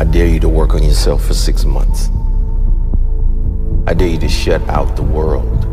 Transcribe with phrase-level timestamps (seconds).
[0.00, 2.08] I dare you to work on yourself for six months.
[3.86, 5.66] I dare you to shut out the world.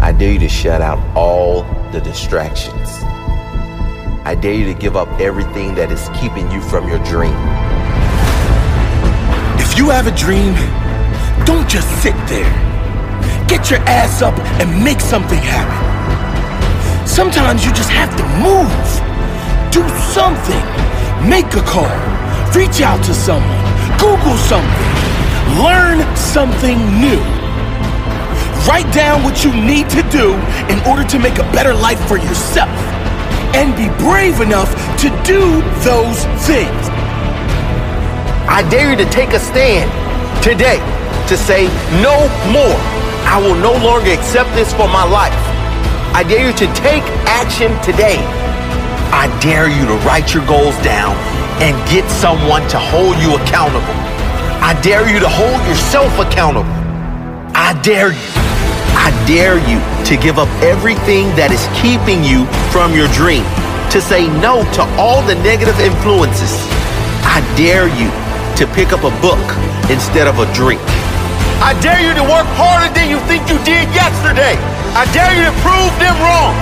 [0.00, 2.88] I dare you to shut out all the distractions.
[4.24, 7.34] I dare you to give up everything that is keeping you from your dream.
[9.58, 10.54] If you have a dream,
[11.44, 12.52] don't just sit there.
[13.48, 17.08] Get your ass up and make something happen.
[17.08, 18.70] Sometimes you just have to move.
[19.72, 19.82] Do
[20.14, 21.28] something.
[21.28, 22.07] Make a call.
[22.54, 23.60] Reach out to someone.
[23.98, 24.88] Google something.
[25.62, 27.20] Learn something new.
[28.66, 30.32] Write down what you need to do
[30.72, 32.70] in order to make a better life for yourself.
[33.54, 36.82] And be brave enough to do those things.
[38.48, 39.90] I dare you to take a stand
[40.42, 40.78] today
[41.28, 41.66] to say
[42.00, 42.16] no
[42.48, 42.80] more.
[43.28, 45.36] I will no longer accept this for my life.
[46.14, 48.16] I dare you to take action today.
[49.12, 53.94] I dare you to write your goals down and get someone to hold you accountable.
[54.62, 56.70] I dare you to hold yourself accountable.
[57.54, 58.30] I dare you.
[58.94, 63.42] I dare you to give up everything that is keeping you from your dream,
[63.90, 66.54] to say no to all the negative influences.
[67.26, 68.10] I dare you
[68.58, 69.42] to pick up a book
[69.90, 70.82] instead of a drink.
[71.58, 74.54] I dare you to work harder than you think you did yesterday.
[74.94, 76.54] I dare you to prove them wrong.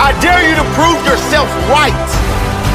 [0.00, 2.27] I dare you to prove yourself right.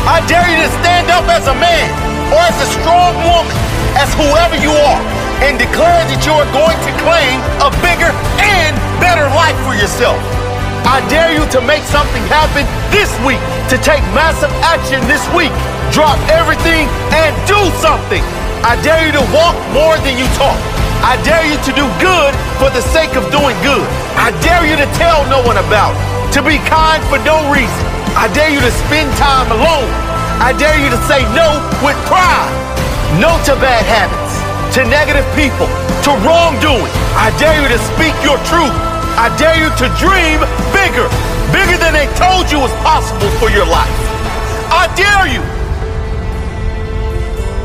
[0.04, 1.88] I dare you to stand up as a man
[2.36, 3.56] or as a strong woman,
[3.96, 5.00] as whoever you are,
[5.40, 8.12] and declare that you are going to claim a bigger
[8.44, 10.20] and better life for yourself.
[10.84, 13.40] I dare you to make something happen this week,
[13.72, 15.56] to take massive action this week.
[15.96, 18.20] Drop everything and do something.
[18.60, 20.60] I dare you to walk more than you talk.
[21.00, 23.88] I dare you to do good for the sake of doing good.
[24.20, 28.03] I dare you to tell no one about it, to be kind for no reason.
[28.16, 29.90] I dare you to spend time alone.
[30.40, 32.52] I dare you to say no with pride.
[33.22, 34.34] No to bad habits,
[34.74, 35.70] to negative people,
[36.02, 36.90] to wrongdoing.
[37.14, 38.74] I dare you to speak your truth.
[39.18, 40.42] I dare you to dream
[40.74, 41.06] bigger,
[41.54, 43.94] bigger than they told you was possible for your life.
[44.74, 45.46] I dare you.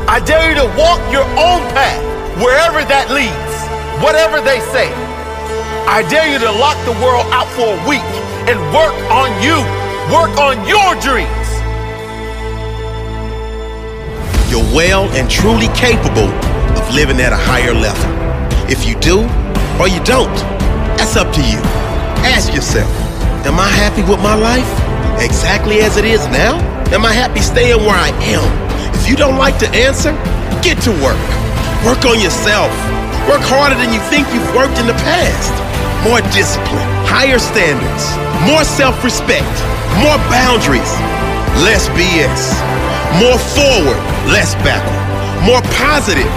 [0.05, 2.01] I dare you to walk your own path
[2.37, 3.53] wherever that leads,
[4.05, 4.93] whatever they say.
[5.89, 8.05] I dare you to lock the world out for a week
[8.45, 9.57] and work on you,
[10.09, 11.49] work on your dreams.
[14.49, 16.33] You're well and truly capable
[16.73, 18.09] of living at a higher level.
[18.65, 19.21] If you do
[19.77, 20.33] or you don't,
[20.97, 21.61] that's up to you.
[22.25, 22.89] Ask yourself,
[23.45, 24.67] am I happy with my life?
[25.21, 26.57] Exactly as it is now?
[26.89, 28.49] Am I happy staying where I am?
[28.97, 30.11] If you don't like the answer,
[30.65, 31.21] get to work.
[31.85, 32.73] Work on yourself.
[33.29, 35.53] Work harder than you think you've worked in the past.
[36.01, 38.03] More discipline, higher standards,
[38.49, 39.45] more self respect,
[39.99, 40.91] more boundaries,
[41.63, 42.55] less BS.
[43.19, 43.99] More forward,
[44.31, 44.95] less backward.
[45.43, 46.29] More positive,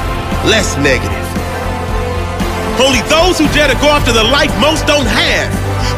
[0.49, 1.27] less negative.
[2.81, 5.51] Only those who dare to go after the life most don't have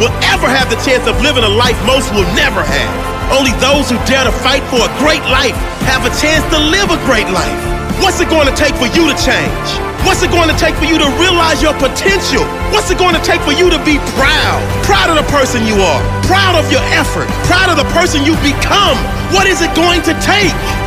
[0.03, 2.93] will ever have the chance of living a life most will never have.
[3.33, 5.57] Only those who dare to fight for a great life
[5.89, 7.57] have a chance to live a great life.
[8.03, 9.94] What's it going to take for you to change?
[10.05, 12.45] What's it going to take for you to realize your potential?
[12.71, 14.61] What's it going to take for you to be proud?
[14.85, 18.43] Proud of the person you are, proud of your effort, proud of the person you've
[18.45, 19.01] become.
[19.33, 20.84] What is it going to take?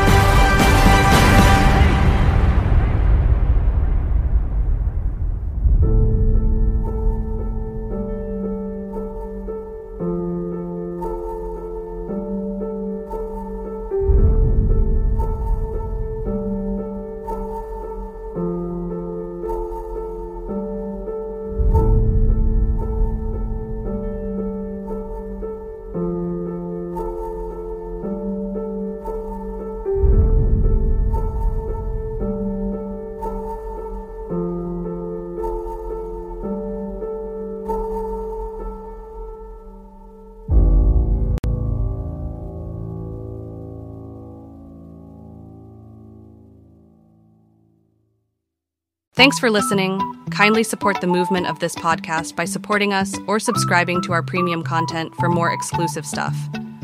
[49.17, 49.99] Thanks for listening.
[50.29, 54.61] Kindly support the movement of this podcast by supporting us or subscribing to our premium
[54.61, 56.37] content for more exclusive stuff.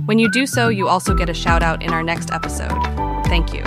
[0.06, 2.74] When you do so, you also get a shout out in our next episode.
[3.28, 3.64] Thank you.